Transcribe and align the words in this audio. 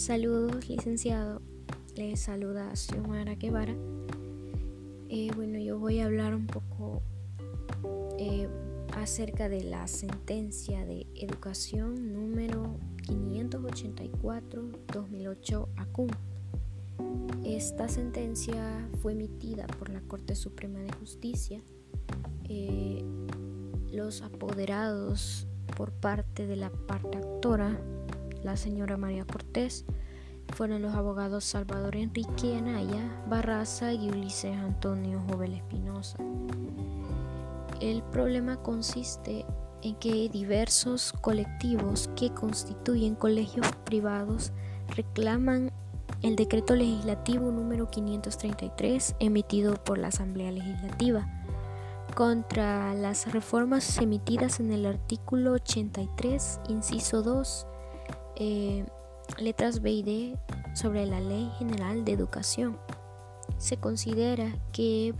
Saludos, 0.00 0.66
licenciado. 0.66 1.42
Le 1.94 2.16
saluda 2.16 2.74
Xiomara 2.74 3.34
Guevara. 3.34 3.76
Eh, 5.10 5.30
bueno, 5.36 5.58
yo 5.58 5.78
voy 5.78 6.00
a 6.00 6.06
hablar 6.06 6.34
un 6.34 6.46
poco 6.46 7.02
eh, 8.18 8.48
acerca 8.96 9.50
de 9.50 9.62
la 9.62 9.86
sentencia 9.88 10.86
de 10.86 11.06
educación 11.16 12.14
número 12.14 12.78
584-2008 13.08 15.68
ACUM. 15.76 16.08
Esta 17.44 17.90
sentencia 17.90 18.88
fue 19.02 19.12
emitida 19.12 19.66
por 19.66 19.90
la 19.90 20.00
Corte 20.00 20.34
Suprema 20.34 20.78
de 20.78 20.94
Justicia. 20.94 21.60
Eh, 22.48 23.04
los 23.92 24.22
apoderados 24.22 25.46
por 25.76 25.92
parte 25.92 26.46
de 26.46 26.56
la 26.56 26.70
parte 26.70 27.18
actora, 27.18 27.78
la 28.42 28.56
señora 28.56 28.96
María 28.96 29.24
Cortés, 29.24 29.84
fueron 30.54 30.82
los 30.82 30.94
abogados 30.94 31.44
Salvador 31.44 31.96
Enrique 31.96 32.56
Anaya 32.56 33.22
Barraza 33.28 33.92
y 33.92 34.08
Ulises 34.08 34.56
Antonio 34.56 35.22
Jovel 35.28 35.54
Espinosa. 35.54 36.18
El 37.80 38.02
problema 38.02 38.56
consiste 38.62 39.46
en 39.82 39.94
que 39.96 40.28
diversos 40.28 41.12
colectivos 41.20 42.10
que 42.16 42.30
constituyen 42.30 43.14
colegios 43.14 43.66
privados 43.84 44.52
reclaman 44.94 45.72
el 46.22 46.36
decreto 46.36 46.74
legislativo 46.74 47.50
número 47.50 47.90
533 47.90 49.16
emitido 49.20 49.74
por 49.74 49.96
la 49.96 50.08
Asamblea 50.08 50.52
Legislativa 50.52 51.26
contra 52.14 52.92
las 52.94 53.32
reformas 53.32 53.98
emitidas 53.98 54.60
en 54.60 54.72
el 54.72 54.84
artículo 54.84 55.52
83, 55.52 56.60
inciso 56.68 57.22
2, 57.22 57.66
eh, 58.40 58.84
letras 59.38 59.82
B 59.82 59.92
y 59.92 60.02
D 60.02 60.38
sobre 60.74 61.06
la 61.06 61.20
Ley 61.20 61.50
General 61.58 62.04
de 62.04 62.12
Educación. 62.12 62.78
Se 63.58 63.76
considera 63.76 64.50
que 64.72 65.14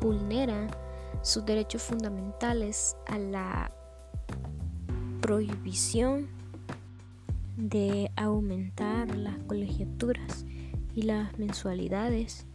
vulnera 0.00 0.68
sus 1.22 1.44
derechos 1.44 1.82
fundamentales 1.82 2.96
a 3.06 3.18
la 3.18 3.72
prohibición 5.20 6.28
de 7.56 8.10
aumentar 8.16 9.16
las 9.16 9.38
colegiaturas 9.44 10.44
y 10.94 11.02
las 11.02 11.38
mensualidades. 11.38 12.46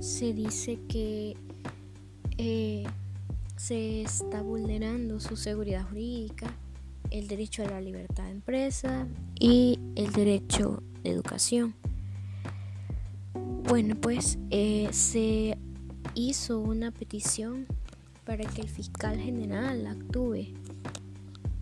Se 0.00 0.32
dice 0.34 0.78
que 0.88 1.36
eh, 2.36 2.84
se 3.56 4.02
está 4.02 4.42
vulnerando 4.42 5.18
su 5.18 5.36
seguridad 5.36 5.88
jurídica, 5.88 6.46
el 7.10 7.28
derecho 7.28 7.64
a 7.64 7.70
la 7.70 7.80
libertad 7.80 8.24
de 8.24 8.30
empresa 8.30 9.06
y 9.38 9.78
el 9.94 10.12
derecho 10.12 10.82
de 11.02 11.10
educación. 11.10 11.74
Bueno, 13.64 13.96
pues 13.96 14.38
eh, 14.50 14.88
se 14.92 15.58
hizo 16.14 16.60
una 16.60 16.90
petición 16.90 17.66
para 18.24 18.44
que 18.44 18.62
el 18.62 18.68
fiscal 18.68 19.18
general 19.18 19.86
actúe. 19.86 20.54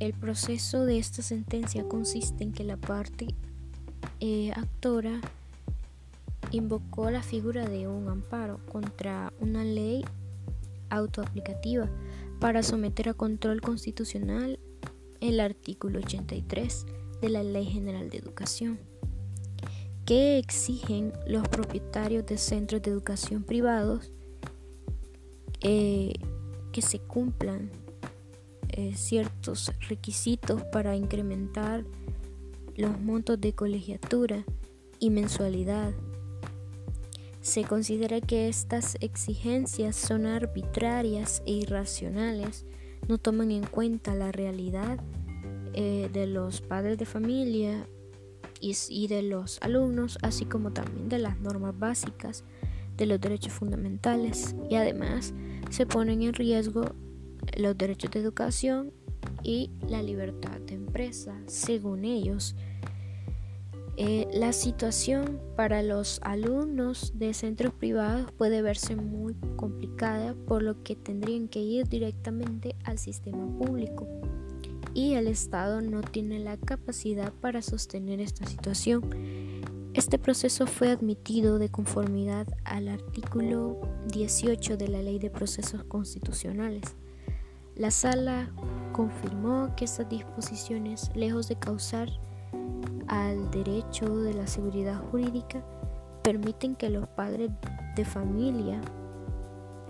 El 0.00 0.12
proceso 0.12 0.84
de 0.84 0.98
esta 0.98 1.22
sentencia 1.22 1.84
consiste 1.84 2.44
en 2.44 2.52
que 2.52 2.64
la 2.64 2.76
parte 2.76 3.28
eh, 4.20 4.52
actora 4.54 5.20
invocó 6.50 7.10
la 7.10 7.22
figura 7.22 7.68
de 7.68 7.88
un 7.88 8.08
amparo 8.08 8.60
contra 8.70 9.32
una 9.40 9.64
ley 9.64 10.04
autoaplicativa 10.90 11.88
para 12.40 12.62
someter 12.62 13.08
a 13.08 13.14
control 13.14 13.60
constitucional 13.60 14.58
el 15.25 15.41
artículo 15.41 15.98
83 15.98 16.86
de 17.20 17.28
la 17.28 17.42
Ley 17.42 17.67
General 17.67 18.11
de 18.11 18.19
Educación, 18.19 18.78
que 20.05 20.39
exigen 20.39 21.12
los 21.27 21.48
propietarios 21.48 22.27
de 22.27 22.36
centros 22.36 22.83
de 22.83 22.90
educación 22.90 23.42
privados 23.42 24.13
eh, 25.63 26.13
que 26.73 26.83
se 26.83 26.98
cumplan 26.98 27.70
eh, 28.68 28.92
ciertos 28.95 29.73
requisitos 29.89 30.63
para 30.64 30.96
incrementar 30.96 31.84
los 32.77 33.01
montos 33.01 33.40
de 33.40 33.55
colegiatura 33.55 34.45
y 34.98 35.11
mensualidad. 35.11 35.95
Se 37.40 37.64
considera 37.64 38.20
que 38.20 38.48
estas 38.48 38.96
exigencias 39.01 39.96
son 39.96 40.27
arbitrarias 40.27 41.42
e 41.46 41.52
irracionales, 41.52 42.67
no 43.08 43.18
toman 43.18 43.50
en 43.50 43.64
cuenta 43.64 44.14
la 44.14 44.32
realidad 44.32 44.98
eh, 45.72 46.08
de 46.12 46.26
los 46.26 46.60
padres 46.60 46.98
de 46.98 47.06
familia 47.06 47.86
y, 48.60 48.76
y 48.88 49.08
de 49.08 49.22
los 49.22 49.60
alumnos, 49.62 50.18
así 50.22 50.44
como 50.44 50.72
también 50.72 51.08
de 51.08 51.18
las 51.18 51.38
normas 51.40 51.78
básicas 51.78 52.44
de 52.96 53.06
los 53.06 53.20
derechos 53.20 53.52
fundamentales 53.52 54.54
y 54.70 54.76
además 54.76 55.34
se 55.70 55.86
ponen 55.86 56.22
en 56.22 56.32
riesgo 56.32 56.94
los 57.56 57.76
derechos 57.76 58.10
de 58.12 58.20
educación 58.20 58.92
y 59.42 59.70
la 59.88 60.02
libertad 60.02 60.60
de 60.60 60.74
empresa, 60.74 61.34
según 61.46 62.04
ellos. 62.04 62.54
Eh, 63.96 64.27
la 64.32 64.52
situación 64.52 65.40
para 65.56 65.82
los 65.82 66.20
alumnos 66.22 67.12
de 67.14 67.32
centros 67.32 67.72
privados 67.72 68.32
puede 68.32 68.60
verse 68.60 68.96
muy 68.96 69.34
complicada, 69.56 70.34
por 70.48 70.62
lo 70.62 70.82
que 70.82 70.96
tendrían 70.96 71.48
que 71.48 71.60
ir 71.60 71.88
directamente 71.88 72.74
al 72.84 72.98
sistema 72.98 73.46
público 73.58 74.06
y 74.94 75.14
el 75.14 75.27
Estado 75.27 75.80
no 75.80 76.00
tiene 76.00 76.38
la 76.38 76.56
capacidad 76.56 77.33
para 77.33 77.60
sostener 77.60 78.20
esta 78.20 78.46
situación. 78.46 79.02
Este 79.92 80.18
proceso 80.18 80.66
fue 80.66 80.90
admitido 80.90 81.58
de 81.58 81.68
conformidad 81.68 82.46
al 82.64 82.88
artículo 82.88 83.80
18 84.08 84.77
de 84.77 84.88
la 84.88 85.02
Ley 85.02 85.18
de 85.18 85.30
Procesos 85.30 85.84
Constitucionales. 85.84 86.83
La 87.77 87.90
sala 87.90 88.52
confirmó 88.92 89.74
que 89.77 89.84
estas 89.84 90.08
disposiciones, 90.08 91.10
lejos 91.14 91.48
de 91.48 91.56
causar 91.56 92.08
al 93.08 93.50
derecho 93.50 94.16
de 94.16 94.34
la 94.34 94.46
seguridad 94.46 95.00
jurídica 95.10 95.62
permiten 96.22 96.74
que 96.74 96.90
los 96.90 97.06
padres 97.08 97.50
de 97.96 98.04
familia 98.04 98.80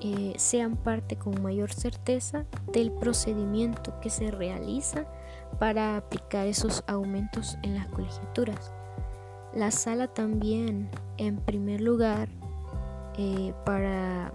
eh, 0.01 0.35
sean 0.37 0.77
parte 0.77 1.17
con 1.17 1.41
mayor 1.43 1.73
certeza 1.73 2.45
del 2.73 2.93
procedimiento 2.93 3.99
que 4.01 4.11
se 4.11 4.31
realiza 4.31 5.07
para 5.59 5.97
aplicar 5.97 6.47
esos 6.47 6.83
aumentos 6.87 7.57
en 7.63 7.75
las 7.75 7.87
colegiaturas. 7.89 8.73
La 9.55 9.71
sala 9.71 10.09
también, 10.09 10.91
en 11.17 11.37
primer 11.37 11.81
lugar, 11.81 12.29
eh, 13.17 13.55
para 13.65 14.35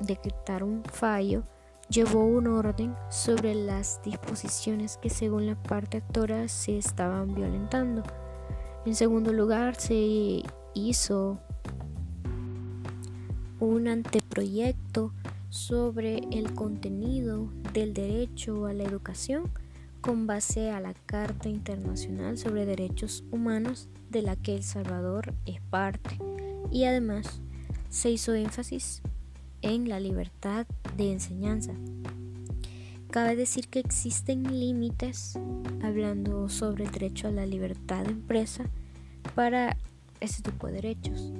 decretar 0.00 0.64
un 0.64 0.82
fallo, 0.84 1.44
llevó 1.88 2.24
un 2.24 2.46
orden 2.46 2.94
sobre 3.10 3.54
las 3.54 4.00
disposiciones 4.02 4.98
que 4.98 5.10
según 5.10 5.46
la 5.46 5.54
parte 5.54 5.98
actora 5.98 6.48
se 6.48 6.78
estaban 6.78 7.34
violentando. 7.34 8.02
En 8.84 8.94
segundo 8.94 9.32
lugar, 9.32 9.76
se 9.76 10.42
hizo 10.74 11.38
un 13.60 13.88
anteproyecto 13.88 15.12
sobre 15.48 16.18
el 16.30 16.54
contenido 16.54 17.48
del 17.72 17.94
derecho 17.94 18.66
a 18.66 18.72
la 18.72 18.84
educación 18.84 19.50
con 20.00 20.26
base 20.26 20.70
a 20.70 20.80
la 20.80 20.94
Carta 20.94 21.48
Internacional 21.48 22.36
sobre 22.36 22.66
Derechos 22.66 23.24
Humanos 23.30 23.88
de 24.10 24.22
la 24.22 24.36
que 24.36 24.54
El 24.54 24.62
Salvador 24.62 25.34
es 25.46 25.60
parte 25.62 26.18
y 26.70 26.84
además 26.84 27.40
se 27.88 28.10
hizo 28.10 28.34
énfasis 28.34 29.02
en 29.62 29.88
la 29.88 29.98
libertad 29.98 30.66
de 30.96 31.12
enseñanza. 31.12 31.72
Cabe 33.10 33.36
decir 33.36 33.68
que 33.68 33.78
existen 33.78 34.42
límites, 34.58 35.38
hablando 35.82 36.48
sobre 36.48 36.84
el 36.84 36.90
derecho 36.90 37.28
a 37.28 37.30
la 37.30 37.46
libertad 37.46 38.04
de 38.04 38.10
empresa, 38.10 38.68
para 39.34 39.76
este 40.20 40.50
tipo 40.50 40.66
de 40.66 40.72
derechos. 40.74 41.32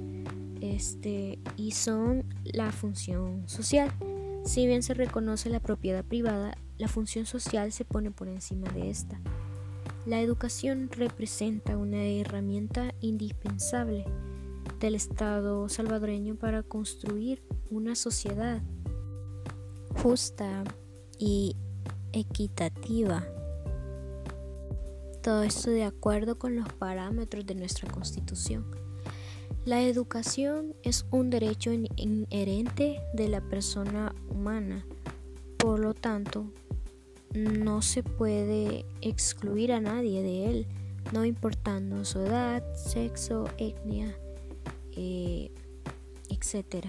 Este, 0.61 1.39
y 1.55 1.71
son 1.71 2.23
la 2.45 2.71
función 2.71 3.47
social. 3.47 3.91
Si 4.45 4.65
bien 4.65 4.81
se 4.81 4.93
reconoce 4.93 5.49
la 5.49 5.59
propiedad 5.59 6.03
privada, 6.03 6.57
la 6.77 6.87
función 6.87 7.25
social 7.25 7.71
se 7.71 7.85
pone 7.85 8.11
por 8.11 8.27
encima 8.27 8.69
de 8.69 8.89
esta. 8.89 9.19
La 10.05 10.21
educación 10.21 10.89
representa 10.89 11.77
una 11.77 12.03
herramienta 12.03 12.93
indispensable 13.01 14.05
del 14.79 14.95
Estado 14.95 15.67
salvadoreño 15.69 16.35
para 16.35 16.63
construir 16.63 17.43
una 17.69 17.95
sociedad 17.95 18.61
justa 20.01 20.63
y 21.17 21.55
equitativa. 22.13 23.25
Todo 25.21 25.43
esto 25.43 25.69
de 25.71 25.83
acuerdo 25.83 26.37
con 26.37 26.55
los 26.55 26.71
parámetros 26.73 27.45
de 27.45 27.55
nuestra 27.55 27.89
Constitución. 27.91 28.65
La 29.65 29.81
educación 29.81 30.75
es 30.83 31.05
un 31.11 31.29
derecho 31.29 31.71
inherente 31.73 33.01
de 33.13 33.27
la 33.27 33.41
persona 33.41 34.15
humana, 34.29 34.85
por 35.57 35.79
lo 35.79 35.93
tanto, 35.93 36.51
no 37.33 37.81
se 37.81 38.03
puede 38.03 38.85
excluir 39.01 39.73
a 39.73 39.81
nadie 39.81 40.23
de 40.23 40.49
él 40.49 40.67
no 41.11 41.25
importando 41.25 42.03
su 42.05 42.19
edad, 42.19 42.63
sexo, 42.75 43.45
etnia, 43.57 44.17
eh, 44.91 45.51
etc. 46.29 46.87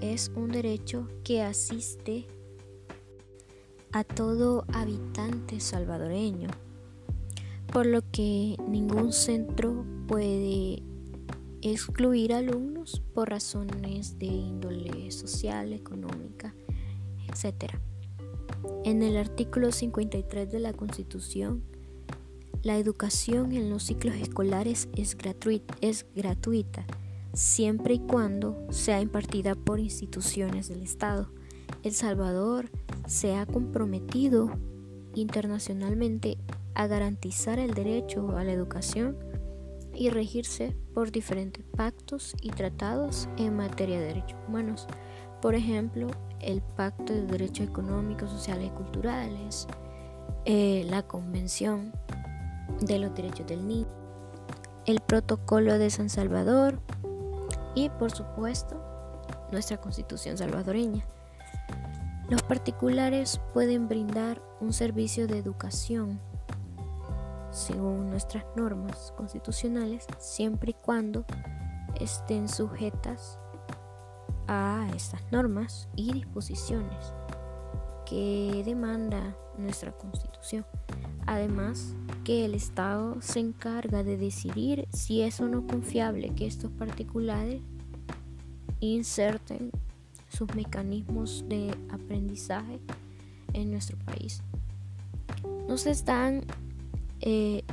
Es 0.00 0.32
un 0.34 0.48
derecho 0.48 1.06
que 1.24 1.42
asiste 1.42 2.26
a 3.92 4.02
todo 4.02 4.64
habitante 4.72 5.60
salvadoreño, 5.60 6.48
por 7.70 7.84
lo 7.84 8.00
que 8.10 8.56
ningún 8.66 9.12
centro 9.12 9.84
puede 10.08 10.82
excluir 11.60 12.32
alumnos 12.32 13.02
por 13.12 13.28
razones 13.28 14.18
de 14.18 14.24
índole 14.24 15.10
social, 15.10 15.74
económica, 15.74 16.54
etc. 17.28 17.74
En 18.84 19.02
el 19.02 19.18
artículo 19.18 19.70
53 19.70 20.50
de 20.50 20.60
la 20.60 20.72
Constitución, 20.72 21.62
la 22.62 22.78
educación 22.78 23.52
en 23.52 23.68
los 23.68 23.82
ciclos 23.82 24.16
escolares 24.16 24.88
es 24.96 25.14
gratuita, 25.14 25.76
es 25.82 26.06
gratuita 26.14 26.86
siempre 27.32 27.94
y 27.94 27.98
cuando 28.00 28.66
sea 28.70 29.00
impartida 29.00 29.54
por 29.54 29.80
instituciones 29.80 30.68
del 30.68 30.82
Estado. 30.82 31.30
El 31.82 31.92
Salvador 31.92 32.70
se 33.06 33.36
ha 33.36 33.46
comprometido 33.46 34.50
internacionalmente 35.14 36.38
a 36.74 36.86
garantizar 36.86 37.58
el 37.58 37.74
derecho 37.74 38.36
a 38.36 38.44
la 38.44 38.52
educación 38.52 39.16
y 39.94 40.10
regirse 40.10 40.76
por 40.94 41.10
diferentes 41.10 41.64
pactos 41.76 42.34
y 42.40 42.50
tratados 42.50 43.28
en 43.36 43.56
materia 43.56 43.98
de 43.98 44.06
derechos 44.06 44.38
humanos. 44.48 44.86
Por 45.42 45.54
ejemplo, 45.54 46.08
el 46.40 46.62
Pacto 46.62 47.12
de 47.12 47.22
Derechos 47.22 47.68
Económicos, 47.68 48.30
Sociales 48.30 48.68
y 48.68 48.76
Culturales, 48.76 49.66
eh, 50.44 50.86
la 50.88 51.02
Convención 51.02 51.92
de 52.80 52.98
los 52.98 53.14
Derechos 53.14 53.46
del 53.46 53.66
Niño, 53.66 53.88
el 54.86 55.00
Protocolo 55.00 55.78
de 55.78 55.90
San 55.90 56.08
Salvador 56.08 56.80
y, 57.74 57.88
por 57.90 58.10
supuesto, 58.10 58.80
nuestra 59.52 59.76
Constitución 59.78 60.36
salvadoreña. 60.36 61.04
Los 62.28 62.42
particulares 62.42 63.40
pueden 63.52 63.88
brindar 63.88 64.40
un 64.60 64.72
servicio 64.72 65.26
de 65.26 65.38
educación 65.38 66.20
según 67.50 68.10
nuestras 68.10 68.44
normas 68.54 69.12
constitucionales, 69.16 70.06
siempre 70.18 70.70
y 70.70 70.74
cuando 70.74 71.24
estén 71.98 72.48
sujetas 72.48 73.38
a 74.46 74.88
estas 74.94 75.20
normas 75.30 75.88
y 75.96 76.12
disposiciones 76.12 77.12
que 78.06 78.62
demanda 78.64 79.36
nuestra 79.56 79.92
constitución. 79.92 80.64
Además, 81.26 81.94
que 82.24 82.44
el 82.44 82.54
Estado 82.54 83.20
se 83.20 83.40
encarga 83.40 84.02
de 84.02 84.16
decidir 84.16 84.86
si 84.92 85.22
es 85.22 85.40
o 85.40 85.48
no 85.48 85.66
confiable 85.66 86.30
que 86.34 86.46
estos 86.46 86.70
particulares 86.70 87.62
inserten 88.80 89.70
sus 90.28 90.54
mecanismos 90.54 91.44
de 91.48 91.76
aprendizaje 91.90 92.80
en 93.52 93.70
nuestro 93.70 93.98
país. 93.98 94.42
No 95.68 95.76
se 95.76 95.90
están 95.90 96.44
eh, 97.20 97.64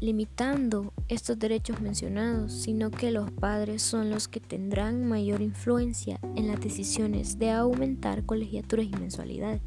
limitando 0.00 0.92
estos 1.08 1.38
derechos 1.38 1.80
mencionados, 1.80 2.52
sino 2.52 2.90
que 2.90 3.10
los 3.10 3.30
padres 3.30 3.82
son 3.82 4.10
los 4.10 4.28
que 4.28 4.40
tendrán 4.40 5.06
mayor 5.06 5.40
influencia 5.40 6.18
en 6.36 6.48
las 6.48 6.60
decisiones 6.60 7.38
de 7.38 7.50
aumentar 7.50 8.24
colegiaturas 8.24 8.86
y 8.86 8.90
mensualidades. 8.90 9.62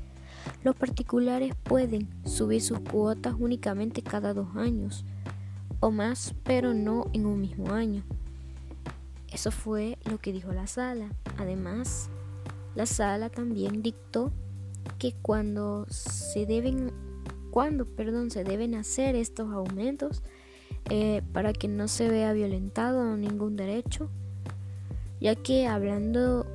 Los 0.64 0.76
particulares 0.76 1.54
pueden 1.64 2.10
subir 2.26 2.62
sus 2.62 2.80
cuotas 2.80 3.36
únicamente 3.38 4.02
cada 4.02 4.34
dos 4.34 4.56
años 4.56 5.06
o 5.80 5.92
más, 5.92 6.34
pero 6.44 6.74
no 6.74 7.06
en 7.14 7.26
un 7.26 7.40
mismo 7.40 7.72
año. 7.72 8.04
Eso 9.32 9.52
fue 9.52 9.98
lo 10.10 10.18
que 10.18 10.32
dijo 10.32 10.52
la 10.52 10.68
sala. 10.68 11.10
Además, 11.38 12.10
la 12.76 12.86
sala 12.86 13.30
también 13.30 13.82
dictó 13.82 14.32
que 14.98 15.14
cuando 15.22 15.86
se 15.90 16.46
deben 16.46 16.92
cuándo 17.52 17.86
perdón, 17.86 18.30
se 18.32 18.44
deben 18.44 18.76
hacer 18.76 19.16
estos 19.16 19.52
aumentos 19.52 20.22
eh, 20.90 21.22
para 21.34 21.54
que 21.54 21.68
no 21.68 21.88
se 21.88 22.10
vea 22.10 22.32
violentado 22.34 23.18
ningún 23.18 23.56
derecho, 23.56 24.10
ya 25.20 25.36
que 25.36 25.68
hablando 25.68 26.46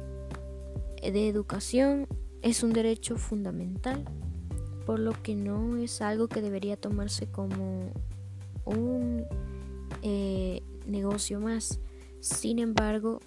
de 1.03 1.29
educación 1.29 2.07
es 2.43 2.63
un 2.63 2.73
derecho 2.73 3.17
fundamental, 3.17 4.05
por 4.85 4.99
lo 4.99 5.13
que 5.23 5.35
no 5.35 5.77
es 5.77 6.03
algo 6.03 6.29
que 6.29 6.43
debería 6.43 6.77
tomarse 6.77 7.27
como 7.27 7.93
un 8.65 9.25
eh, 10.03 10.63
negocio 10.87 11.41
más. 11.41 11.81
Sin 12.21 12.59
embargo, 12.59 13.21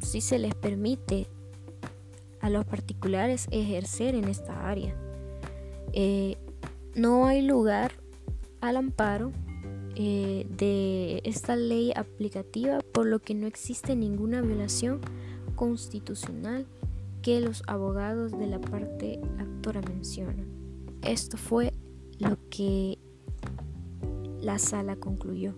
si 0.00 0.20
se 0.20 0.38
les 0.38 0.54
permite 0.54 1.28
a 2.44 2.50
los 2.50 2.66
particulares 2.66 3.46
ejercer 3.50 4.14
en 4.14 4.24
esta 4.24 4.68
área. 4.68 4.94
Eh, 5.94 6.36
no 6.94 7.26
hay 7.26 7.40
lugar 7.40 7.92
al 8.60 8.76
amparo 8.76 9.32
eh, 9.96 10.46
de 10.50 11.22
esta 11.24 11.56
ley 11.56 11.92
aplicativa, 11.96 12.80
por 12.92 13.06
lo 13.06 13.18
que 13.20 13.34
no 13.34 13.46
existe 13.46 13.96
ninguna 13.96 14.42
violación 14.42 15.00
constitucional 15.56 16.66
que 17.24 17.40
los 17.40 17.62
abogados 17.66 18.32
de 18.32 18.46
la 18.46 18.60
parte 18.60 19.18
actora 19.38 19.80
mencionan. 19.88 20.46
Esto 21.00 21.38
fue 21.38 21.72
lo 22.18 22.36
que 22.50 22.98
la 24.42 24.58
sala 24.58 24.96
concluyó. 24.96 25.54